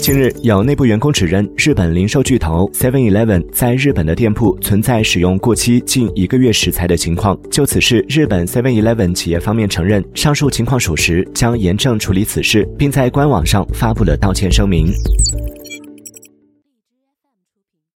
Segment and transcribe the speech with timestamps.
[0.00, 14.92] 近日有内部员工指认日本零售巨头 seven eleven 在日本的店铺存在使用过期近一个月食材的情况就此事日本 seven eleven 企业方面承认上述情况属实将严正处理此事并在官网上发布了道歉声明。